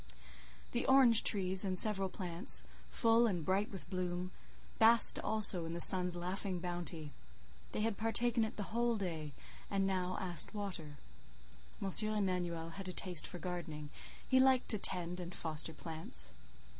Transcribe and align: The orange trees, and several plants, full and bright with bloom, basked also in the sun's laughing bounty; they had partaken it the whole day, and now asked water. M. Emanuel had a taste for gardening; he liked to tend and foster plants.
The 0.71 0.83
orange 0.87 1.23
trees, 1.23 1.63
and 1.63 1.77
several 1.77 2.09
plants, 2.09 2.63
full 2.89 3.27
and 3.27 3.45
bright 3.45 3.69
with 3.69 3.87
bloom, 3.87 4.31
basked 4.79 5.19
also 5.19 5.63
in 5.65 5.73
the 5.75 5.79
sun's 5.79 6.15
laughing 6.15 6.57
bounty; 6.57 7.11
they 7.71 7.81
had 7.81 7.99
partaken 7.99 8.43
it 8.43 8.57
the 8.57 8.73
whole 8.73 8.95
day, 8.97 9.31
and 9.69 9.85
now 9.85 10.17
asked 10.19 10.55
water. 10.55 10.97
M. 11.79 11.87
Emanuel 12.15 12.69
had 12.69 12.87
a 12.87 12.93
taste 12.93 13.27
for 13.27 13.37
gardening; 13.37 13.91
he 14.27 14.39
liked 14.39 14.69
to 14.69 14.79
tend 14.79 15.19
and 15.19 15.35
foster 15.35 15.71
plants. 15.71 16.29